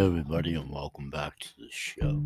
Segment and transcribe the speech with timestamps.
[0.00, 2.22] everybody, and welcome back to the show.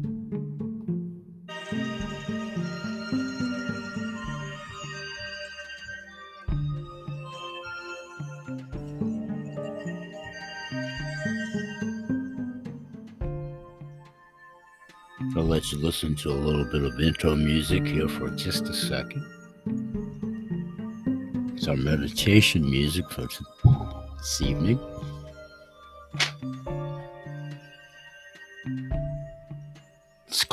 [15.36, 18.72] I'll let you listen to a little bit of intro music here for just a
[18.72, 19.26] second.
[21.56, 24.78] It's our meditation music for this evening.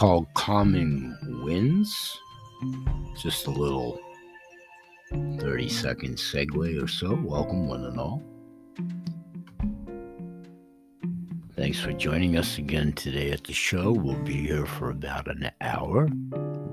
[0.01, 2.19] Called Calming Winds.
[3.21, 4.01] Just a little
[5.11, 7.13] 30 second segue or so.
[7.23, 8.23] Welcome, one and all.
[11.55, 13.91] Thanks for joining us again today at the show.
[13.91, 16.09] We'll be here for about an hour.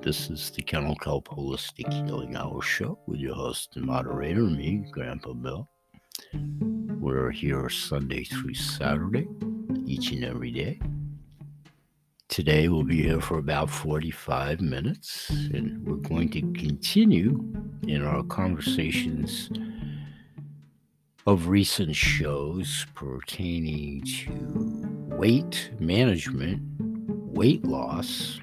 [0.01, 4.87] This is the Kennel Kelp Holistic Healing Hour show with your host and moderator, me,
[4.90, 5.68] Grandpa Bill.
[6.32, 9.29] We're here Sunday through Saturday,
[9.85, 10.80] each and every day.
[12.39, 17.45] Today we'll be here for about 45 minutes, and we're going to continue
[17.89, 19.51] in our conversations
[21.27, 26.63] of recent shows pertaining to weight management,
[27.37, 28.39] weight loss,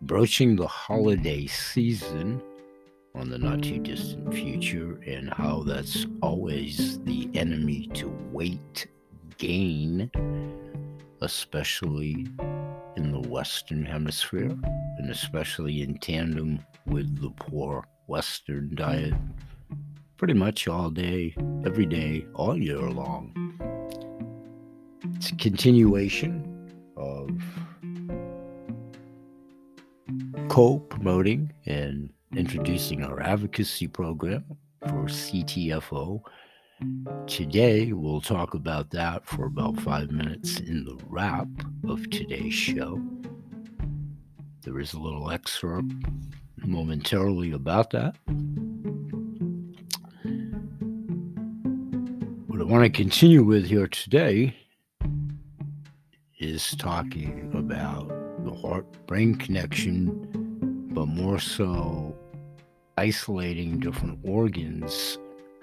[0.00, 2.40] broaching the holiday season
[3.14, 8.86] on the not too distant future, and how that's always the enemy to weight
[9.36, 10.10] gain,
[11.20, 12.26] especially
[12.96, 14.56] in the Western Hemisphere,
[14.98, 19.14] and especially in tandem with the poor Western diet
[20.16, 23.34] pretty much all day, every day, all year long.
[25.16, 27.30] It's a continuation of
[30.48, 34.44] co promoting and introducing our advocacy program
[34.82, 36.22] for CTFO.
[37.26, 41.48] Today, we'll talk about that for about five minutes in the wrap
[41.88, 43.00] of today's show.
[44.60, 45.90] There is a little excerpt
[46.58, 48.16] momentarily about that.
[52.46, 54.54] What I want to continue with here today
[56.38, 58.08] is talking about
[58.44, 62.14] the heart brain connection, but more so
[62.98, 65.16] isolating different organs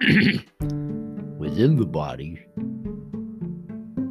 [1.38, 2.44] within the body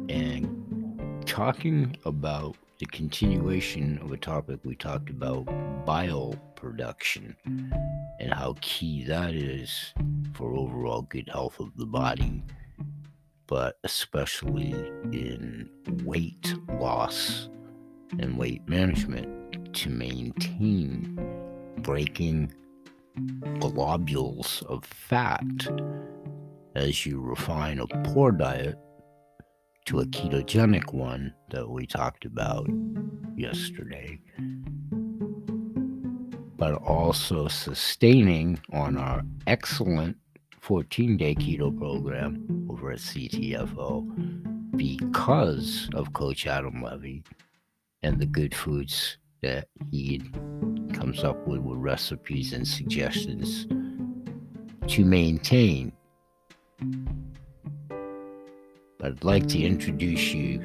[0.08, 5.44] and talking about the continuation of a topic we talked about
[5.84, 7.36] bile production
[8.18, 9.92] and how key that is
[10.32, 12.42] for overall good health of the body
[13.46, 14.72] but especially
[15.12, 15.68] in
[16.04, 17.50] weight loss
[18.18, 21.18] and weight management to maintain
[21.80, 22.50] breaking
[23.60, 25.44] globules of fat
[26.74, 28.78] as you refine a poor diet
[29.86, 32.68] to a ketogenic one that we talked about
[33.36, 34.18] yesterday,
[36.56, 40.16] but also sustaining on our excellent
[40.60, 47.22] 14 day keto program over at CTFO because of Coach Adam Levy
[48.02, 50.22] and the good foods that he
[50.94, 53.66] comes up with with recipes and suggestions
[54.88, 55.92] to maintain.
[58.98, 60.62] But I'd like to introduce you,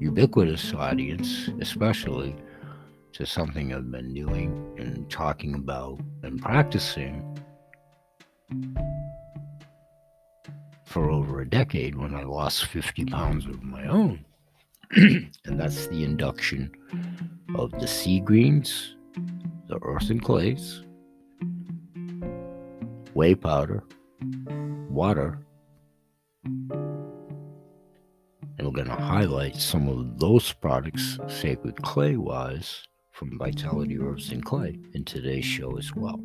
[0.00, 2.34] ubiquitous audience, especially
[3.12, 7.38] to something I've been doing and talking about and practicing
[10.86, 14.24] for over a decade when I lost 50 pounds of my own.
[14.96, 16.70] and that's the induction
[17.54, 18.96] of the sea greens,
[19.68, 20.82] the earth and clays,
[23.14, 23.84] whey powder,
[24.88, 25.38] water,
[28.58, 32.88] and we're going to highlight some of those products, sacred clay wise,
[33.18, 36.20] from Vitality Herbs and Clay in today's show as well.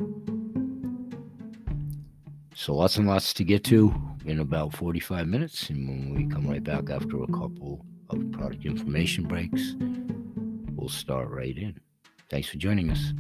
[2.55, 3.93] So lots and lots to get to
[4.25, 5.71] in about 45 minutes.
[5.71, 7.83] And when we come right back after a couple
[8.13, 9.75] of product information breaks,
[10.75, 11.79] we'll start right in.
[12.29, 13.13] Thanks for joining us.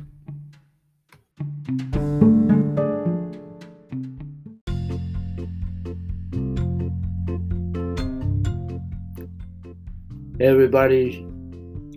[10.37, 11.25] Hey everybody,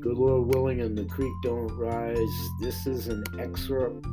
[0.01, 2.29] good Lord willing, and the creek don't rise.
[2.61, 4.05] This is an excerpt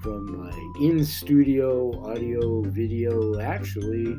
[0.00, 0.50] from my
[0.80, 4.16] in studio audio video, actually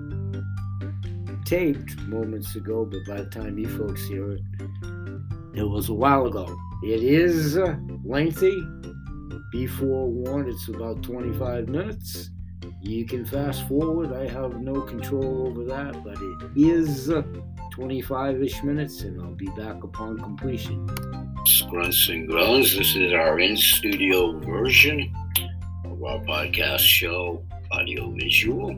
[1.46, 4.42] taped moments ago, but by the time you folks hear it,
[5.54, 6.58] it was a while ago.
[6.84, 8.62] It is uh, lengthy.
[9.52, 12.32] Be forewarned, it's about 25 minutes.
[12.82, 14.12] You can fast forward.
[14.12, 17.22] I have no control over that, but it is uh,
[17.72, 20.86] 25 ish minutes and I'll be back upon completion.
[21.70, 22.76] Grunts and Groans.
[22.76, 25.16] This is our in studio version
[25.86, 28.76] of our podcast show, audio visual.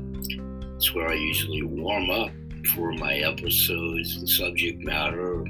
[0.75, 2.30] It's where I usually warm up
[2.75, 5.46] for my episodes, the subject matter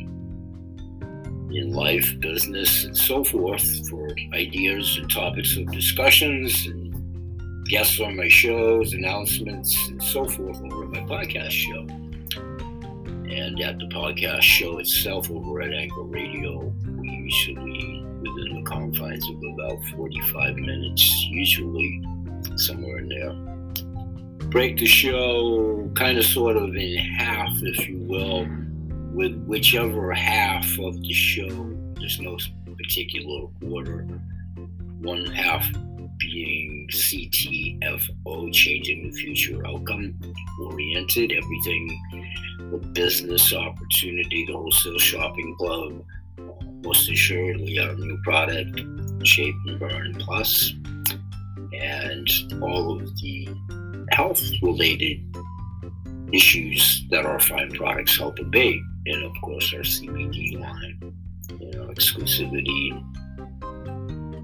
[1.51, 6.93] in life, business, and so forth for ideas and topics of discussions and
[7.67, 11.85] guests on my shows, announcements, and so forth over my podcast show.
[13.29, 19.29] And at the podcast show itself over at Anchor Radio, we usually within the confines
[19.29, 22.01] of about 45 minutes, usually
[22.55, 23.56] somewhere in there.
[24.49, 28.47] Break the show kind of sort of in half, if you will,
[29.13, 32.37] with whichever half of the show, there's no
[32.77, 34.07] particular order.
[35.01, 35.69] One half
[36.17, 40.17] being CTFO, changing the future outcome
[40.61, 42.37] oriented, everything
[42.71, 46.03] the business opportunity, the wholesale shopping club,
[46.83, 48.81] most assuredly our new product,
[49.25, 50.73] Shape and Burn Plus,
[51.73, 52.29] and
[52.61, 53.49] all of the
[54.11, 55.19] health related
[56.31, 58.81] issues that our fine products help abate.
[59.05, 61.13] And of course, our CBD line,
[61.59, 63.03] you know, exclusivity,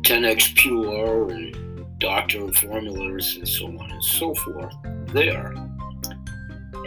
[0.03, 4.75] 10x Pure, and doctor formulas, and so on and so forth
[5.07, 5.53] there.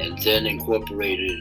[0.00, 1.38] And then incorporated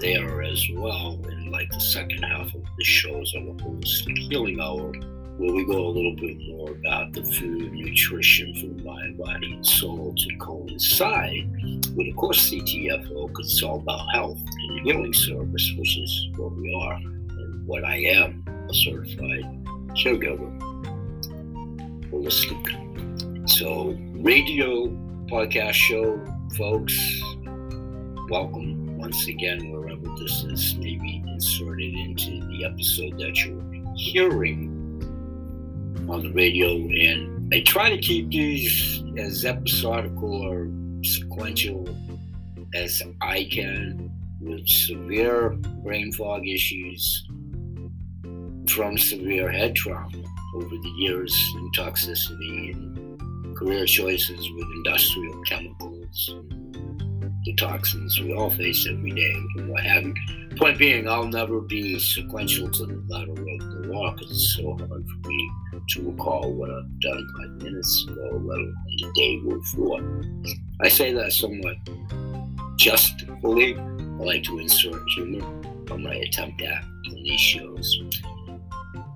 [0.00, 4.60] there as well in like the second half of the shows on the holistic healing
[4.60, 4.92] hour
[5.38, 9.66] where we go a little bit more about the food, nutrition the mind, body, and
[9.66, 11.50] soul to coincide
[11.96, 16.54] with, of course, CTFO, because it's all about health and healing service, which is what
[16.54, 19.44] we are and what I am a certified
[19.96, 20.50] caregiver,
[22.10, 23.48] holistic.
[23.48, 24.88] So, radio
[25.26, 26.22] podcast show,
[26.56, 27.22] folks,
[28.28, 33.60] welcome once again, wherever this is maybe inserted into the episode that you're
[33.96, 34.71] hearing
[36.08, 40.68] on the radio, and I try to keep these as episodical or
[41.04, 41.88] sequential
[42.74, 44.10] as I can
[44.40, 45.50] with severe
[45.84, 47.26] brain fog issues
[48.68, 50.22] from severe head trauma
[50.54, 56.34] over the years and toxicity and career choices with industrial chemicals
[57.44, 60.14] the toxins we all face every day and what have you.
[60.56, 63.32] Point being, I'll never be sequential to the letter
[64.20, 65.50] it's so hard for me
[65.90, 70.00] to recall what I've done five minutes ago, let alone the day before.
[70.80, 71.76] I say that somewhat
[72.76, 73.76] justly.
[73.76, 75.44] I like to insert humor
[75.90, 78.02] on my attempt at on these shows.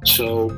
[0.05, 0.49] So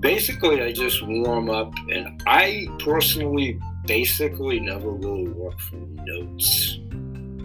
[0.00, 6.78] basically, I just warm up, and I personally basically never really work from notes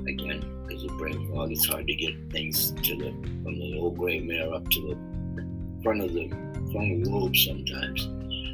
[0.07, 1.51] again because of brain fog.
[1.51, 3.11] It's hard to get things to the
[3.43, 5.16] from the old gray mare up to the
[5.87, 6.27] front of the
[6.73, 8.09] frontal lobe sometimes.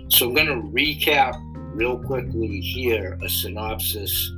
[0.10, 1.34] So I'm going to recap
[1.74, 4.32] real quickly here a synopsis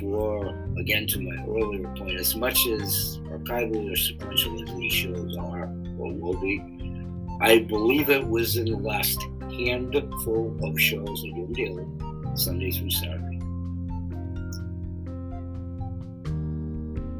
[0.00, 2.18] for again to my earlier point.
[2.18, 6.60] As much as archival or sequential as these shows are or will be,
[7.40, 11.86] I believe it was in the last handful of shows I do daily,
[12.34, 13.38] Sunday through Saturday.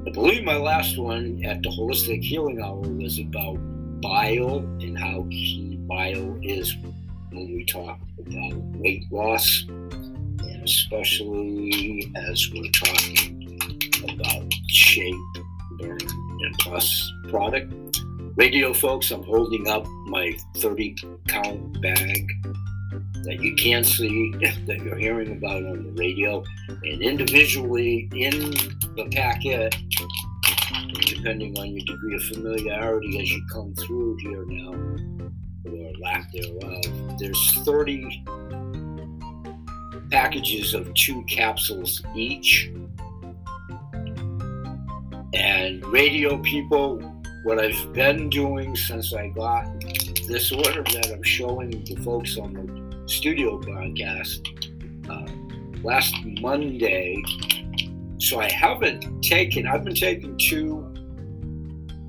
[0.05, 3.61] I believe my last one at the Holistic Healing Hour was about
[4.03, 6.77] bile and how key bile is
[7.31, 13.71] when we talk about weight loss, and especially as we're talking
[14.11, 15.15] about shape,
[15.79, 17.73] burn, and plus product.
[18.35, 20.97] Radio folks, I'm holding up my 30
[21.29, 22.29] count bag
[23.25, 24.33] that you can't see
[24.67, 28.51] that you're hearing about on the radio and individually in
[28.97, 29.77] the packet
[31.23, 34.73] depending on your degree of familiarity as you come through here now
[35.65, 36.83] or lack thereof
[37.17, 38.25] there's 30
[40.11, 42.73] packages of two capsules each
[45.33, 46.99] and radio people
[47.45, 49.65] what i've been doing since i got
[50.27, 54.49] this order that i'm showing the folks on the studio broadcast
[55.09, 55.27] uh,
[55.83, 57.21] last Monday.
[58.19, 60.93] So I haven't taken, I've been taking two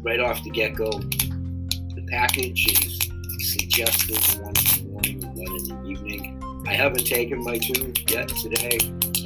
[0.04, 0.92] right off the get go.
[0.92, 3.00] The package is
[3.40, 6.64] suggested one in the morning and one in the evening.
[6.68, 8.78] I haven't taken my two yet today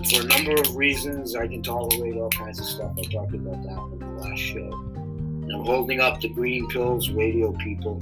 [0.10, 1.36] for a number of reasons.
[1.36, 2.92] I can tolerate all kinds of stuff.
[2.98, 4.72] I talked about that in the last show.
[4.96, 8.02] And I'm holding up the green pills, radio people.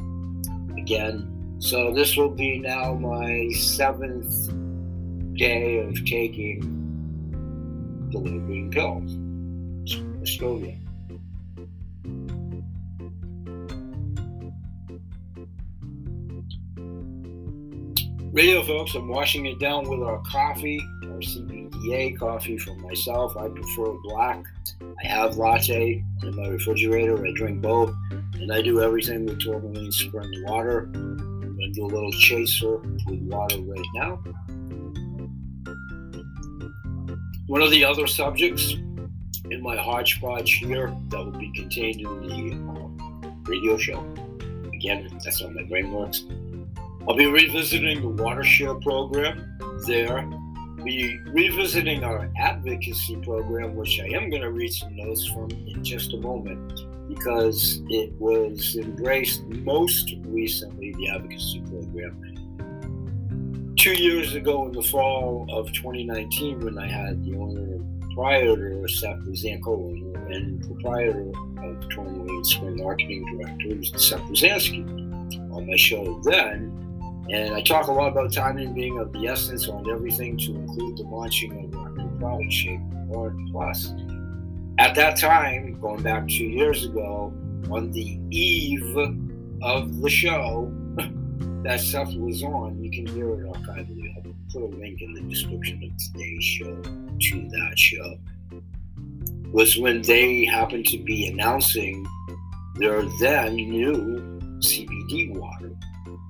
[0.77, 4.51] Again, so this will be now my seventh
[5.37, 6.59] day of taking
[8.11, 9.15] the little green pills.
[10.21, 10.84] Estonia.
[18.35, 23.37] Radio folks, I'm washing it down with our coffee, our CBDA coffee for myself.
[23.37, 24.43] I prefer black.
[24.81, 27.25] I have latte in my refrigerator.
[27.25, 30.89] I drink both, and I do everything with tourmaline spring water.
[30.93, 34.21] I'm gonna do a little chaser with water right now.
[37.47, 42.73] One of the other subjects in my hodgepodge here that will be contained in the
[42.73, 44.05] uh, radio show.
[44.73, 46.25] Again, that's how my brain works.
[47.07, 50.27] I'll be revisiting the Watershare program there.
[50.83, 55.83] Be revisiting our advocacy program, which I am going to read some notes from in
[55.83, 63.75] just a moment because it was embraced most recently, the advocacy program.
[63.77, 69.19] Two years ago in the fall of 2019, when I had the owner proprietor, Seth
[69.27, 69.91] Zanko,
[70.33, 71.29] and proprietor
[71.61, 74.83] of Tourmaline Spring Marketing Director, Seth Zansky,
[75.51, 76.81] on my show then.
[77.29, 80.97] And I talk a lot about timing being of the essence on everything to include
[80.97, 83.93] the launching of our new product shape, Warren Plus.
[84.77, 87.33] At that time, going back two years ago,
[87.71, 88.95] on the eve
[89.63, 90.71] of the show
[91.63, 94.13] that Seth was on, you can hear it archivally.
[94.17, 98.19] I'll put a link in the description of today's show to that show.
[99.51, 102.05] Was when they happened to be announcing
[102.75, 105.71] their then new CBD water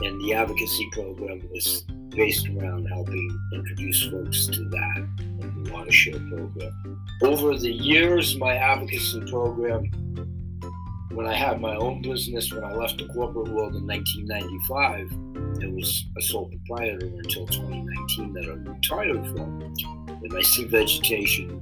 [0.02, 6.30] and the advocacy program was based around helping introduce folks to that in the Watershare
[6.30, 7.06] program.
[7.22, 9.86] Over the years, my advocacy program,
[11.12, 15.74] when I had my own business, when I left the corporate world in 1995, it
[15.74, 19.62] was a sole proprietor until 2019 that I retired from.
[20.08, 21.62] And I see vegetation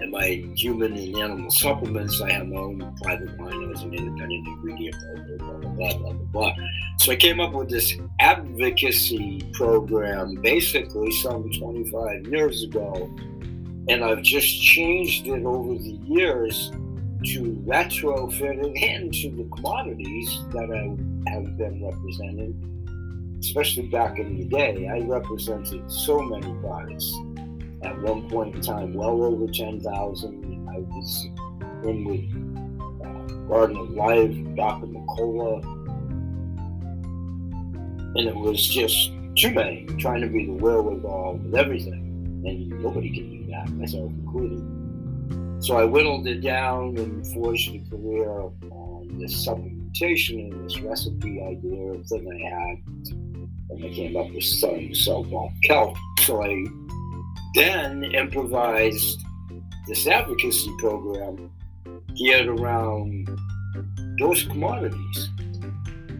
[0.00, 2.20] and my human and animal supplements.
[2.20, 4.96] I have my own private line as an independent ingredient,
[5.38, 6.54] blah, blah, blah, blah, blah.
[6.98, 13.14] So I came up with this advocacy program basically some 25 years ago.
[13.88, 16.70] And I've just changed it over the years
[17.24, 24.44] to retrofit it into the commodities that I have been representing, especially back in the
[24.44, 24.88] day.
[24.88, 27.12] I represented so many products
[27.82, 30.68] at one point in time, well over 10,000.
[30.68, 31.28] I was
[31.84, 34.86] in with uh, Garden of Life, Dr.
[34.86, 35.64] McCullough,
[38.16, 42.06] and it was just too many trying to be the wherewithal with everything.
[42.44, 45.62] And nobody can do that, myself included.
[45.62, 51.42] So I whittled it down and forged a career on this supplementation and this recipe
[51.42, 53.12] idea thing I had.
[53.70, 55.96] And I came up with selling myself off kelp.
[56.20, 56.64] So I
[57.54, 59.20] then improvised
[59.86, 61.50] this advocacy program
[62.16, 63.28] geared around
[64.18, 65.28] those commodities.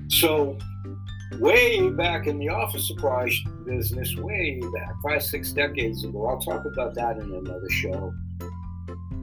[0.08, 0.58] So,
[1.38, 3.30] way back in the office supply
[3.64, 8.12] business, way back five, six decades ago, I'll talk about that in another show.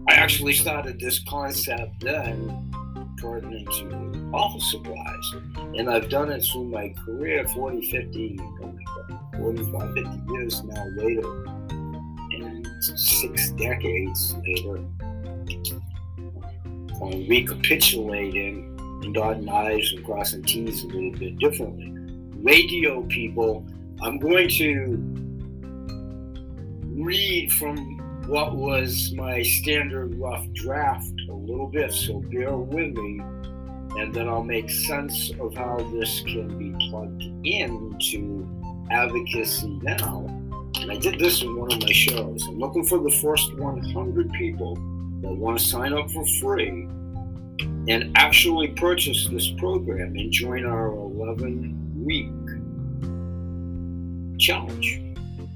[0.08, 2.72] I actually started this concept then,
[3.20, 5.34] turning into office supplies.
[5.76, 8.40] And I've done it through my career 40, 50,
[9.38, 11.58] 45, 50 years now later
[12.80, 14.84] six decades later,
[17.02, 21.94] I'm recapitulating and dotting I's and crossing T's a little bit differently.
[22.42, 23.66] Radio people,
[24.02, 24.98] I'm going to
[27.04, 27.78] read from
[28.28, 33.20] what was my standard rough draft a little bit, so bear with me,
[34.00, 38.48] and then I'll make sense of how this can be plugged into
[38.92, 40.37] advocacy now
[40.82, 42.46] and I did this in one of my shows.
[42.48, 44.76] I'm looking for the first 100 people
[45.22, 46.88] that want to sign up for free
[47.90, 52.32] and actually purchase this program and join our 11 week
[54.40, 55.02] challenge,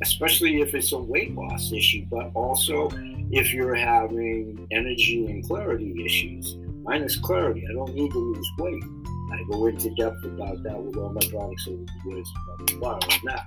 [0.02, 2.90] especially if it's a weight loss issue, but also
[3.32, 6.58] if you're having energy and clarity issues.
[6.84, 7.66] Mine is clarity.
[7.70, 8.84] I don't need to lose weight.
[9.32, 13.00] I go into depth about that with all my products over the years, blah, blah,
[13.00, 13.46] blah, that.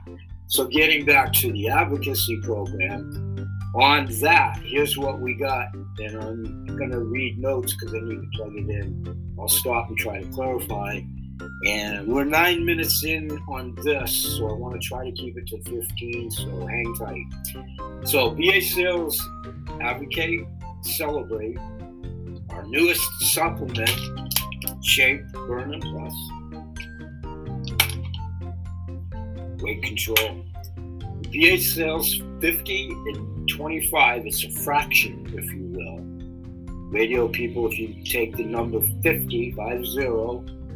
[0.55, 5.75] So, getting back to the advocacy program, on that, here's what we got.
[5.75, 9.35] And I'm going to read notes because I need to plug it in.
[9.37, 11.01] I'll stop and try to clarify.
[11.67, 15.49] And we're nine minutes in on this, so I want to try to keep it
[15.49, 18.07] to 15, so hang tight.
[18.07, 19.21] So, BH Sales
[19.81, 20.47] Advocate,
[20.83, 21.59] Celebrate,
[22.51, 23.91] our newest supplement,
[24.85, 26.15] Shape Burn Plus
[29.65, 30.45] weight control,
[31.23, 36.91] BH sales 50 and 25, it's a fraction, if you will.
[36.93, 40.03] Radio people, if you take the number 50, 50,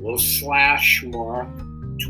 [0.00, 1.49] little slash mark,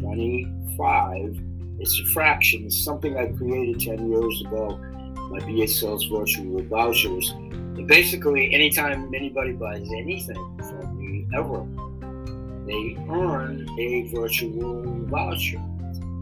[0.00, 1.36] 25,
[1.80, 2.64] it's a fraction.
[2.66, 4.78] It's something I created 10 years ago.
[5.30, 7.30] My BH sales virtual vouchers.
[7.30, 11.66] And basically, anytime anybody buys anything from me ever,
[12.66, 15.60] they earn a virtual voucher.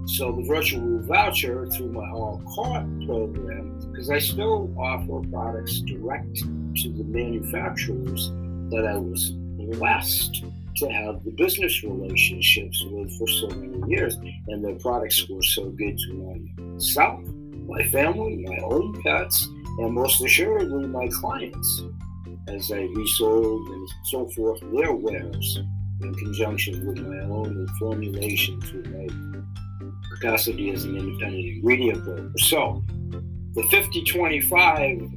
[0.07, 6.37] So the virtual voucher through my all cart program, because I still offer products direct
[6.37, 8.31] to the manufacturers
[8.71, 10.45] that I was blessed
[10.77, 14.15] to have the business relationships with for so many years,
[14.49, 17.21] and their products were so good to myself,
[17.67, 19.49] my family, my own pets,
[19.79, 21.83] and most assuredly my clients,
[22.47, 25.59] as I resold and so forth their wares
[26.01, 29.09] in conjunction with my own formulation through my
[30.21, 32.33] capacity as an independent ingredient broker.
[32.39, 32.85] So
[33.55, 35.11] the 5025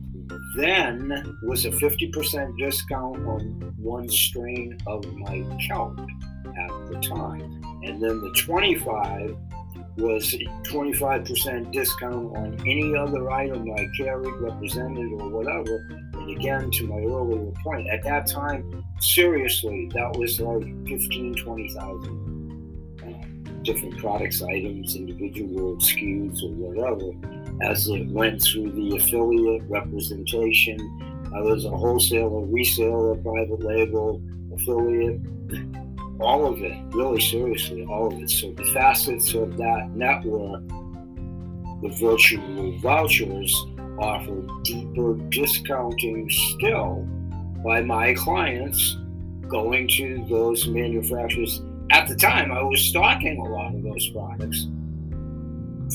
[0.55, 7.41] then was a 50% discount on one strain of my kelp at the time.
[7.83, 9.35] And then the 25
[9.97, 15.77] was 25% discount on any other item I carried, represented, or whatever.
[16.13, 22.39] And again, to my earlier point, at that time, seriously, that was like 15, 20,000
[23.71, 27.11] different products, items, individual SKUs, or whatever,
[27.61, 30.77] as it went through the affiliate representation.
[31.35, 34.21] I was a wholesaler, reseller, private label,
[34.55, 35.21] affiliate,
[36.19, 38.31] all of it, really seriously, all of it.
[38.31, 40.67] So the facets of that network,
[41.83, 43.55] the virtual vouchers
[43.99, 47.07] offer deeper discounting still
[47.63, 48.97] by my clients
[49.47, 51.61] going to those manufacturers
[51.91, 54.67] at the time, I was stocking a lot of those products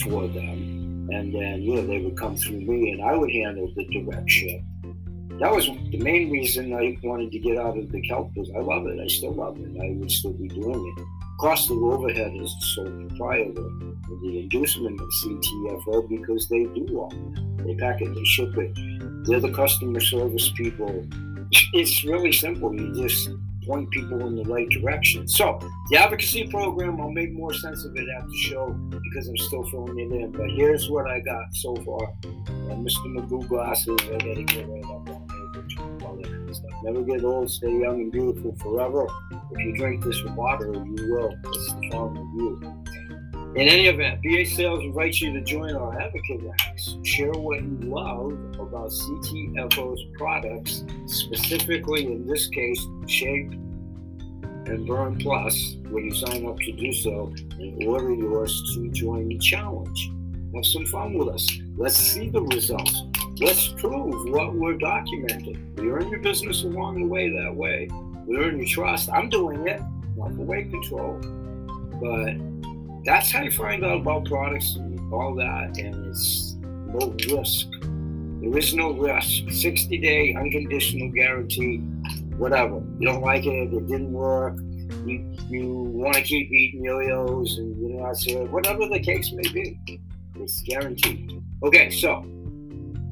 [0.02, 1.08] for them.
[1.12, 4.60] And then, yeah, they would come through me and I would handle the direct ship.
[5.40, 8.60] That was the main reason I wanted to get out of the kelp because I
[8.60, 8.98] love it.
[9.00, 9.68] I still love it.
[9.80, 11.04] I would still be doing it.
[11.40, 17.12] Cost of overhead is the sole proprietor the inducement of CTFO because they do all
[17.64, 18.72] They pack it, they ship it.
[19.26, 21.06] They're the customer service people.
[21.72, 22.74] It's really simple.
[22.74, 23.30] You just
[23.66, 25.26] point people in the right direction.
[25.28, 25.58] So
[25.90, 29.64] the advocacy program, I'll make more sense of it at the show because I'm still
[29.70, 30.32] filling it in.
[30.32, 32.12] But here's what I got so far.
[32.24, 33.06] Uh, Mr.
[33.06, 34.84] Magoo glasses, I gotta get it.
[34.84, 35.24] All that.
[36.82, 39.06] Never get old, stay young and beautiful forever.
[39.52, 41.34] If you drink this water, you will.
[41.44, 42.83] It's the farm of you.
[43.56, 46.96] In any event, BH Sales invites you to join our advocate ranks.
[47.04, 55.76] Share what you love about CTFO's products, specifically in this case, Shape and Burn Plus,
[55.88, 60.10] when you sign up to do so and order yours to join the challenge.
[60.52, 61.48] Have some fun with us.
[61.76, 63.04] Let's see the results.
[63.38, 65.78] Let's prove what we're documenting.
[65.78, 67.88] We earn your business along the way that way.
[68.26, 69.10] We earn your trust.
[69.10, 69.80] I'm doing it,
[70.16, 71.20] not weight control,
[72.00, 72.34] but
[73.04, 77.68] that's how you find out about products and all that, and it's low risk.
[78.40, 79.50] There is no risk.
[79.50, 81.78] 60 day unconditional guarantee,
[82.36, 82.82] whatever.
[82.98, 84.56] You don't like it, it didn't work,
[85.06, 89.32] you, you want to keep eating yo yos and you're not sure, whatever the case
[89.32, 89.78] may be,
[90.36, 91.42] it's guaranteed.
[91.62, 92.24] Okay, so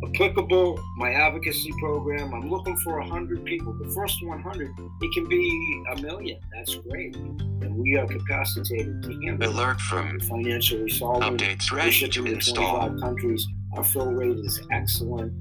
[0.04, 2.34] applicable, my advocacy program.
[2.34, 3.72] I'm looking for 100 people.
[3.74, 6.40] The first 100, it can be a million.
[6.54, 7.16] That's great.
[7.16, 11.40] And we are capacitated to handle Alert from financially solvent.
[11.40, 12.88] Updates ready to install.
[12.88, 13.46] 25 countries.
[13.76, 15.32] Our fill rate is excellent.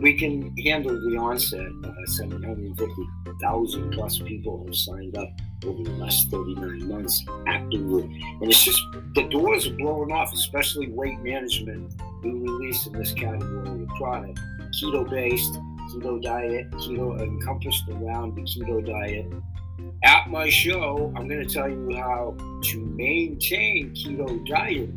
[0.00, 1.66] We can handle the onset.
[1.84, 5.28] Uh, 750,000 plus people have signed up
[5.64, 8.04] over the last 39 months actively.
[8.40, 8.80] And it's just
[9.14, 14.40] the doors are blowing off, especially weight management we released in this category of product.
[14.80, 15.54] Keto based,
[15.90, 19.26] keto diet, keto encompassed around the keto diet.
[20.04, 24.90] At my show, I'm going to tell you how to maintain keto diet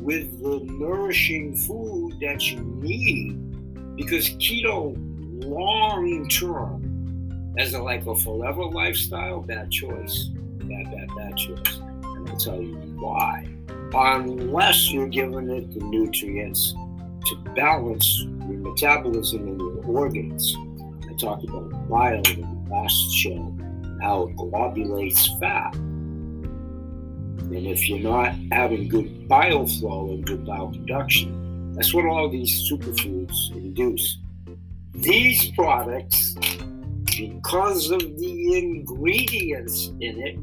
[0.00, 3.49] with the nourishing food that you need
[3.96, 4.94] because keto
[5.44, 12.28] long term as a like a forever lifestyle bad choice bad bad bad choice and
[12.28, 13.46] i'll tell you why
[13.92, 16.74] unless you're giving it the nutrients
[17.26, 20.56] to balance your metabolism and your organs.
[21.08, 23.54] I talked about bile in the last show,
[24.02, 25.74] how it globulates fat.
[25.74, 31.49] And if you're not having good bile flow and good bile production,
[31.80, 34.18] that's what all these superfoods induce.
[34.92, 36.34] These products,
[37.06, 40.34] because of the ingredients in it,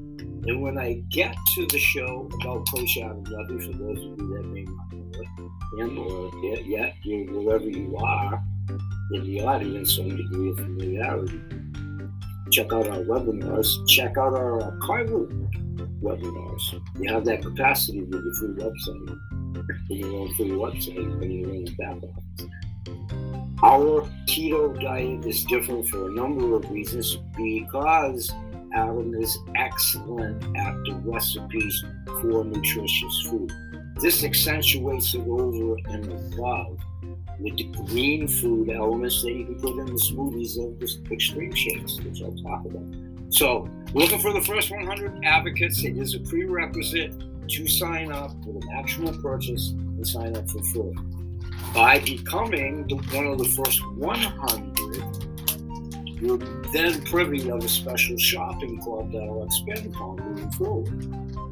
[0.50, 4.34] and when I get to the show about Coach Adam Levy, for those of you
[4.34, 6.32] that may not know him or
[6.65, 8.43] yet you're wherever you are
[9.12, 11.39] in the audience some degree of familiarity.
[12.52, 13.88] Check out our webinars.
[13.88, 15.30] Check out our archival
[16.02, 16.82] webinars.
[17.00, 19.19] You have that capacity with your free website,
[20.56, 22.48] website, back office.
[23.64, 28.32] Our keto diet is different for a number of reasons because
[28.74, 31.84] Adam is excellent at the recipes
[32.22, 33.52] for nutritious food.
[34.00, 36.78] This accentuates it over and above
[37.40, 41.54] with the green food elements that you can put in the smoothies of the extreme
[41.54, 42.86] shakes, which I'll talk about.
[43.30, 47.14] So, looking for the first 100 advocates, it is a prerequisite
[47.50, 50.96] to sign up with an actual purchase and sign up for free.
[51.74, 56.38] By becoming the, one of the first 100, you're
[56.74, 61.04] then privy of a special shopping club that I'll expand upon moving forward.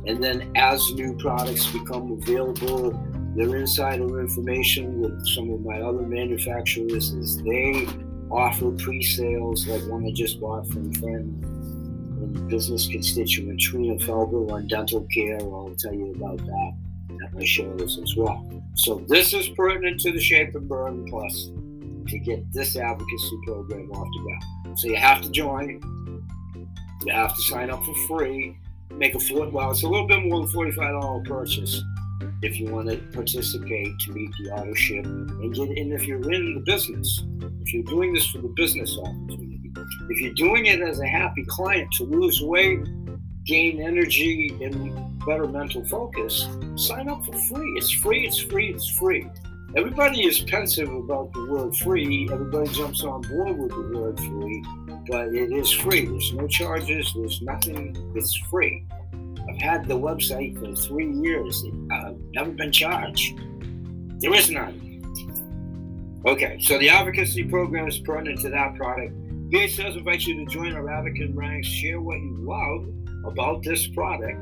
[0.07, 2.91] And then as new products become available,
[3.35, 7.87] their insider information with some of my other manufacturers is they
[8.31, 11.54] offer pre-sales like one I just bought from friend
[12.25, 15.39] business constituent Trina Felber on dental care.
[15.39, 16.73] I'll tell you about that
[17.25, 18.47] at my shows as well.
[18.75, 21.49] So this is pertinent to the Shape and Burn Plus
[22.07, 24.79] to get this advocacy program off the ground.
[24.79, 25.81] So you have to join.
[27.05, 28.57] You have to sign up for free.
[28.91, 29.51] Make a foot.
[29.51, 31.81] Well, it's a little bit more than forty-five dollar purchase
[32.41, 35.91] if you want to participate to meet the auto ship and get in.
[35.91, 37.23] If you're in the business,
[37.61, 39.54] if you're doing this for the business opportunity,
[40.09, 42.85] if you're doing it as a happy client to lose weight,
[43.45, 47.71] gain energy, and better mental focus, sign up for free.
[47.77, 48.25] It's free.
[48.25, 48.73] It's free.
[48.73, 49.27] It's free.
[49.75, 52.29] Everybody is pensive about the word free.
[52.31, 54.63] Everybody jumps on board with the word free,
[55.07, 56.05] but it is free.
[56.05, 57.11] There's no charges.
[57.13, 58.13] There's nothing.
[58.15, 58.85] It's free.
[59.49, 61.63] I've had the website for three years.
[61.91, 63.37] I've never been charged.
[64.21, 64.81] There is none.
[66.25, 69.13] Okay, so the advocacy program is pertinent to that product.
[69.49, 72.87] BH Sales invites you to join our advocate ranks, share what you love
[73.25, 74.39] about this product,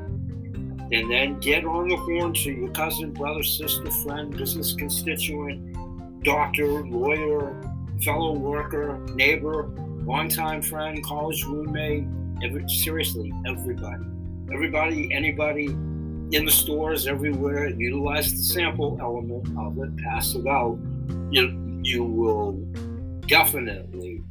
[0.92, 6.86] and then get on the horn to your cousin, brother, sister, friend, business constituent, doctor,
[6.86, 7.54] lawyer,
[8.02, 9.64] fellow worker, neighbor,
[10.06, 12.06] longtime friend, college roommate,
[12.42, 14.04] every, seriously, everybody.
[14.54, 20.78] Everybody, anybody in the stores everywhere, utilize the sample element of it, pass it out.
[21.30, 22.52] You, you will
[23.26, 24.22] definitely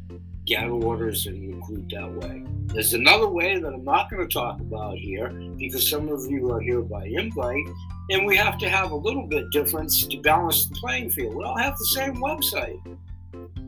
[0.45, 2.43] get orders and recruit that way.
[2.65, 6.51] There's another way that I'm not going to talk about here because some of you
[6.51, 7.65] are here by invite,
[8.09, 11.35] and we have to have a little bit difference to balance the playing field.
[11.35, 12.79] We all have the same website.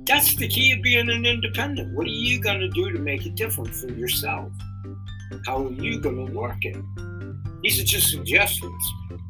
[0.06, 1.96] That's the key of being an independent.
[1.96, 4.52] What are you going to do to make it different for yourself?
[5.46, 6.78] How are you going to work it?
[7.64, 8.84] These are just suggestions.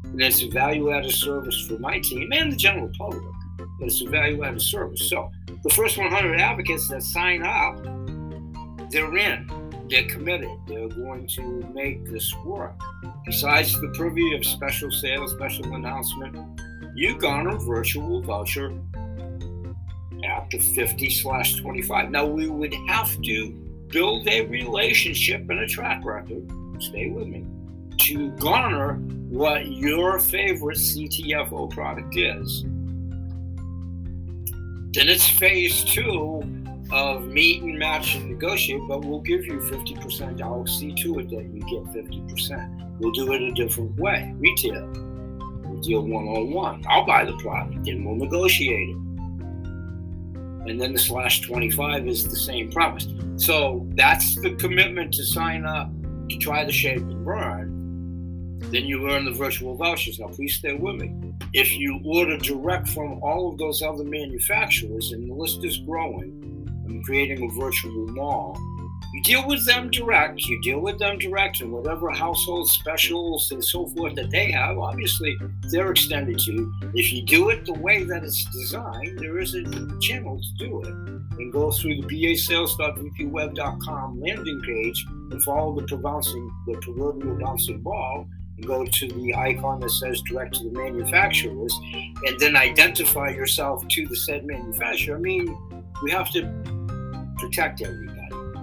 [0.04, 3.22] And it's a value added service for my team and the general public.
[3.58, 5.08] But it's a value added service.
[5.08, 5.30] So
[5.62, 7.82] the first 100 advocates that sign up,
[8.90, 9.66] they're in.
[9.88, 10.50] They're committed.
[10.66, 11.42] They're going to
[11.72, 12.74] make this work.
[13.24, 16.60] Besides the preview of special sales, special announcement,
[16.94, 18.72] you garner virtual voucher
[20.24, 22.10] after 50 slash 25.
[22.10, 23.50] Now we would have to
[23.88, 27.44] build a relationship and a track record, stay with me,
[27.98, 28.94] to garner
[29.28, 32.64] what your favorite CTFO product is.
[34.96, 36.42] Then it's phase two
[36.90, 40.40] of meet and match and negotiate, but we'll give you 50%.
[40.40, 42.98] I'll see to it that you get 50%.
[42.98, 44.90] We'll do it a different way, retail.
[45.64, 46.84] We'll deal one on one.
[46.88, 48.96] I'll buy the product, and we'll negotiate it
[50.68, 53.06] and then the slash 25 is the same promise.
[53.36, 55.90] So that's the commitment to sign up
[56.28, 57.75] to try the shape and burn.
[58.76, 60.18] Then you earn the virtual vouchers.
[60.18, 61.10] Now, please stay with me.
[61.54, 66.68] If you order direct from all of those other manufacturers, and the list is growing,
[66.86, 68.54] I'm creating a virtual mall
[69.16, 70.44] you deal with them direct.
[70.44, 74.78] You deal with them direct, and whatever household specials and so forth that they have,
[74.78, 75.38] obviously
[75.70, 76.52] they're extended to.
[76.52, 76.70] You.
[76.94, 79.62] If you do it the way that it's designed, there is a
[80.00, 80.92] channel to do it.
[81.38, 88.28] And go through the basales.vpweb.com landing page and follow the bouncing, the proverbial bouncing ball,
[88.62, 91.78] go to the icon that says direct to the manufacturers,
[92.24, 95.16] and then identify yourself to the said manufacturer.
[95.16, 95.56] I mean,
[96.02, 96.42] we have to
[97.38, 98.16] protect everybody.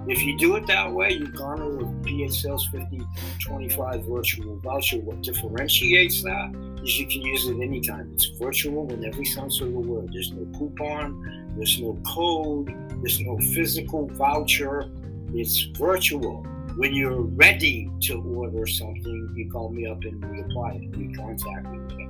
[0.06, 4.98] If you do it that way, you garner a BH Sales 5025 virtual voucher.
[4.98, 8.12] What differentiates that is you can use it anytime.
[8.14, 10.10] It's virtual in every sense of the word.
[10.12, 14.92] There's no coupon, there's no code, there's no physical voucher.
[15.34, 16.46] It's virtual.
[16.76, 20.98] When you're ready to order something, you call me up and we apply it.
[20.98, 22.08] We contact me.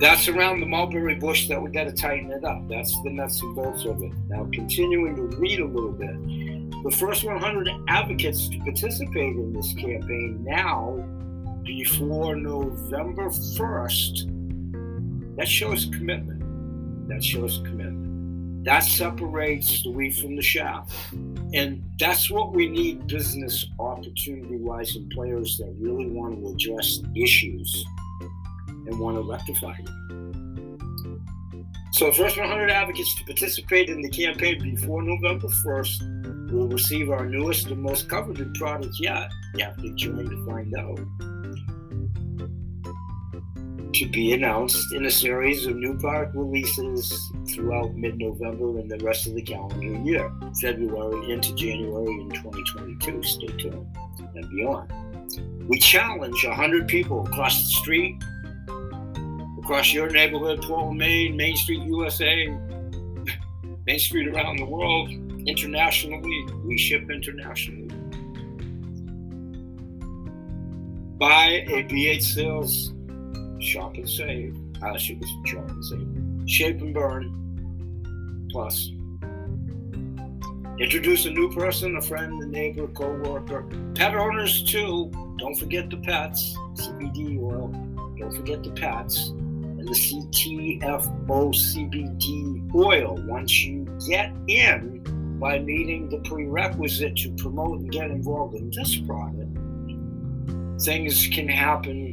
[0.00, 2.68] that's around the mulberry bush that we got to tighten it up.
[2.68, 4.12] That's the nuts and bolts of it.
[4.28, 6.14] Now, continuing to read a little bit.
[6.82, 11.04] The first 100 advocates to participate in this campaign now,
[11.64, 17.08] before November 1st, that shows commitment.
[17.08, 17.97] That shows commitment.
[18.64, 21.12] That separates the wheat from the chaff.
[21.54, 27.00] And that's what we need business opportunity wise and players that really want to address
[27.16, 27.86] issues
[28.86, 30.08] and want to rectify them.
[31.92, 37.26] So, first 100 advocates to participate in the campaign before November 1st will receive our
[37.26, 39.30] newest and most coveted product yet.
[39.54, 41.37] You have to join to find out.
[43.98, 47.12] To be announced in a series of new product releases
[47.48, 50.30] throughout mid November and the rest of the calendar year,
[50.60, 53.22] February into January in 2022.
[53.24, 53.96] Stay tuned
[54.36, 54.92] and beyond.
[55.68, 58.22] We challenge 100 people across the street
[59.58, 62.56] across your neighborhood, Portland, Maine, Main Street, USA,
[63.84, 65.10] Main Street around the world,
[65.44, 66.46] internationally.
[66.64, 67.88] We ship internationally.
[71.18, 72.92] Buy a BH sales,
[73.60, 74.56] shop and save.
[74.82, 75.20] Uh, shop
[75.68, 76.48] and save.
[76.48, 78.48] Shape and burn.
[78.50, 78.90] Plus.
[80.78, 83.68] Introduce a new person, a friend, a neighbor, co-worker.
[83.94, 85.10] Pet owners too.
[85.38, 86.56] Don't forget the pets.
[86.74, 87.68] CBD oil.
[88.18, 96.08] Don't forget the pets And the CTFO CBD oil once you get in by meeting
[96.08, 99.56] the prerequisite to promote and get involved in this product.
[100.82, 102.12] Things can happen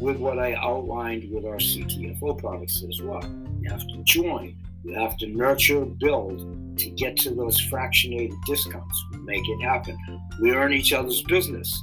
[0.00, 3.22] with what I outlined with our CTFO products as well.
[3.60, 9.04] You have to join, you have to nurture, build to get to those fractionated discounts.
[9.12, 9.96] We make it happen.
[10.40, 11.82] We earn each other's business.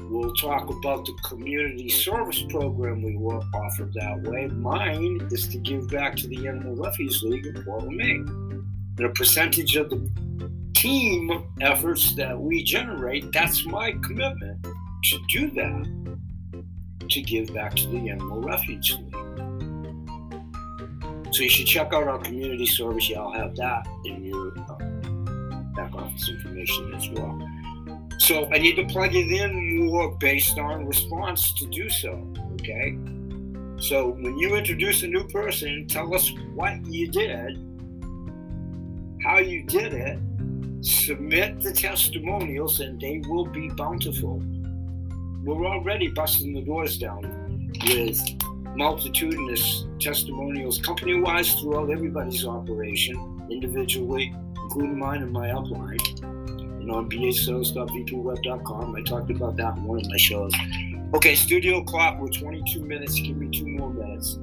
[0.00, 4.48] We'll talk about the community service program we offer that way.
[4.48, 8.28] Mine is to give back to the Animal Refuge League in Portland, Maine.
[8.98, 10.10] And a percentage of the
[10.74, 14.64] team efforts that we generate, that's my commitment
[15.04, 15.86] to do that,
[17.10, 19.14] to give back to the Animal Refuge League.
[21.34, 23.10] So you should check out our community service.
[23.10, 24.76] Yeah, I'll have that in your uh,
[25.74, 27.50] back office information as well.
[28.18, 32.24] So I need to plug it in more based on response to do so.
[32.60, 32.96] Okay.
[33.78, 37.58] So when you introduce a new person, tell us what you did,
[39.24, 40.18] how you did it,
[40.80, 44.40] submit the testimonials, and they will be bountiful.
[45.44, 48.18] We're already busting the doors down with
[48.74, 57.10] multitudinous testimonials, company wise, throughout everybody's operation, individually, including mine and my upline and on
[57.10, 58.96] basales.vpweb.com.
[58.96, 60.54] I talked about that in one of my shows.
[61.12, 63.20] Okay, studio clock, we're 22 minutes.
[63.20, 64.38] Give me two more minutes.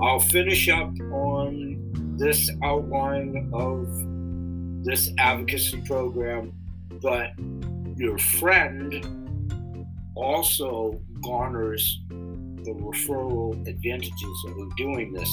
[0.00, 3.88] I'll finish up on this outline of
[4.84, 6.52] this advocacy program,
[7.02, 7.32] but
[7.96, 9.23] your friend
[10.14, 15.30] also garners the referral advantages of doing this.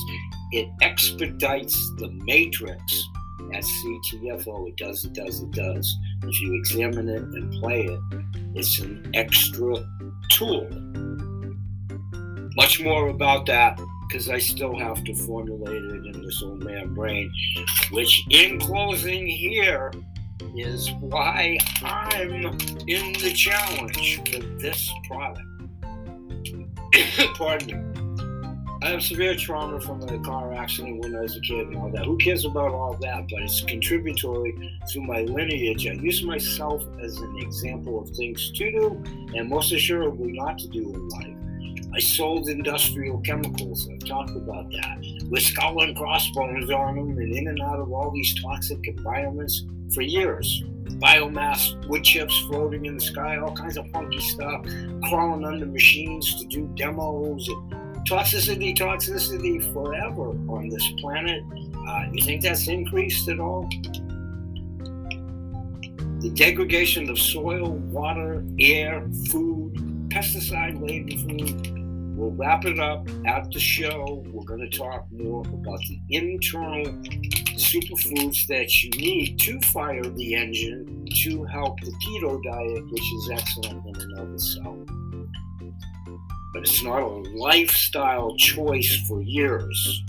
[0.52, 3.08] It expedites the matrix
[3.54, 4.70] at CTFO.
[4.70, 5.98] It does, it does, it does.
[6.24, 8.00] If you examine it and play it,
[8.56, 9.76] it's an extra
[10.30, 10.67] tool.
[12.56, 16.94] Much more about that because I still have to formulate it in this old man
[16.94, 17.32] brain,
[17.91, 19.91] which in closing here
[20.56, 22.45] is why I'm
[22.88, 25.47] in the challenge for this product.
[27.36, 28.01] Pardon me.
[28.84, 31.91] I have severe trauma from a car accident when I was a kid and all
[31.91, 32.04] that.
[32.04, 33.27] Who cares about all that?
[33.30, 35.86] But it's contributory to my lineage.
[35.86, 39.04] I use myself as an example of things to do
[39.36, 41.40] and most assuredly not to do in life.
[41.93, 43.89] I sold industrial chemicals.
[43.91, 44.97] I've talked about that.
[45.30, 49.65] With skull and crossbones on them and in and out of all these toxic environments
[49.93, 50.63] for years.
[50.99, 54.65] Biomass wood chips floating in the sky, all kinds of funky stuff,
[55.10, 57.49] crawling under machines to do demos
[58.08, 61.43] toxicity, toxicity forever on this planet.
[61.88, 63.69] Uh, you think that's increased at all?
[66.19, 69.73] The degradation of soil, water, air, food,
[70.10, 71.81] pesticide laden food.
[72.21, 74.23] We'll wrap it up at the show.
[74.27, 76.86] We're going to talk more about the internal
[77.55, 83.29] superfoods that you need to fire the engine to help the keto diet, which is
[83.34, 84.77] excellent in and of itself
[86.53, 90.03] but it's not a lifestyle choice for years.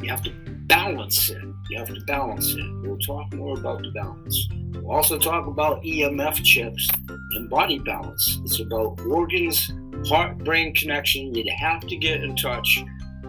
[0.00, 0.30] You have to
[0.66, 1.42] balance it.
[1.68, 2.64] You have to balance it.
[2.82, 4.48] We'll talk more about the balance.
[4.72, 6.88] We'll also talk about EMF chips
[7.32, 8.40] and body balance.
[8.44, 9.68] It's about organs
[10.06, 11.34] heart brain connection.
[11.34, 12.84] You'd have to get in touch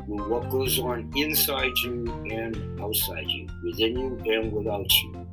[0.08, 5.28] with what goes on inside you and outside you, within you and without you.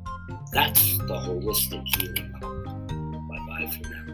[0.51, 2.31] That's the holistic healing.
[3.29, 4.07] Bye bye for now.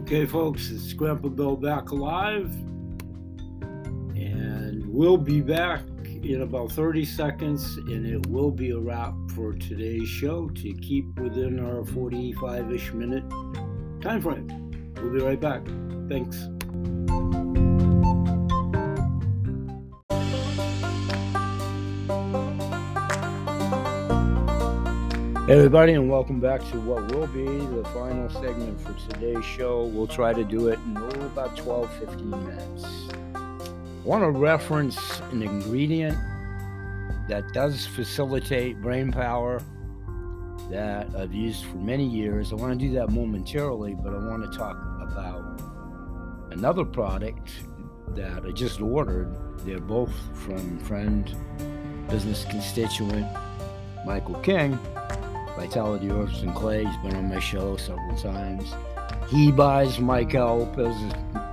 [0.00, 2.50] Okay, folks, it's Grandpa Bill back alive.
[4.16, 9.52] And we'll be back in about 30 seconds, and it will be a wrap for
[9.52, 13.22] today's show to keep within our 45 ish minute
[14.00, 14.92] time frame.
[14.96, 15.64] We'll be right back.
[16.08, 16.48] Thanks.
[25.46, 29.84] Hey everybody, and welcome back to what will be the final segment for today's show.
[29.84, 32.84] We'll try to do it in oh, about 12 15 minutes.
[33.34, 36.18] I want to reference an ingredient
[37.28, 39.62] that does facilitate brain power
[40.70, 42.52] that I've used for many years.
[42.52, 45.60] I want to do that momentarily, but I want to talk about
[46.50, 47.50] another product
[48.08, 49.34] that I just ordered.
[49.64, 51.34] They're both from friend,
[52.08, 53.26] business constituent
[54.04, 54.78] Michael King
[55.58, 56.84] Vitality Herbs and Clay.
[56.84, 58.72] He's been on my show several times.
[59.28, 60.96] He buys Help as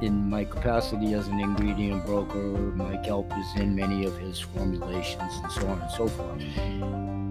[0.05, 2.37] in my capacity as an ingredient broker.
[2.37, 6.41] Mike Help is in many of his formulations and so on and so forth.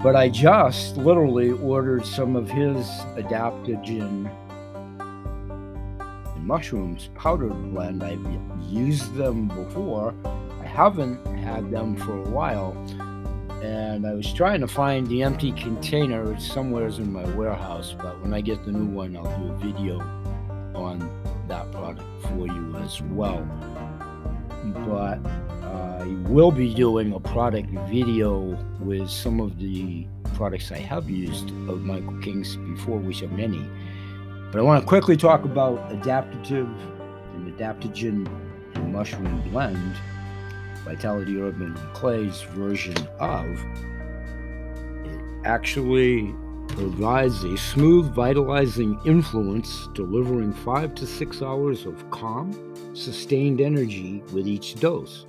[0.02, 4.30] But I just literally ordered some of his adaptogen
[6.38, 8.02] mushrooms powdered blend.
[8.02, 8.26] I've
[8.68, 10.12] used them before.
[10.60, 12.72] I haven't had them for a while
[13.62, 16.32] and I was trying to find the empty container.
[16.32, 19.56] It's somewhere in my warehouse, but when I get the new one, I'll do a
[19.56, 20.00] video
[20.74, 20.98] on
[21.48, 23.46] that product for you as well.
[24.64, 25.18] But
[25.62, 31.08] uh, I will be doing a product video with some of the products I have
[31.08, 33.64] used of Michael King's before, which are many.
[34.50, 36.72] But I want to quickly talk about adaptative
[37.34, 38.28] and adaptogen
[38.74, 39.96] and mushroom blend
[40.84, 43.46] Vitality Herbs and Clay's version of,
[45.06, 46.34] it actually
[46.74, 52.52] provides a smooth, vitalizing influence, delivering five to six hours of calm,
[52.94, 55.26] sustained energy with each dose.